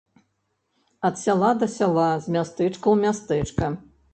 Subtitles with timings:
[1.09, 3.71] Ад сяла да сяла, з мястэчка ў мястэчка.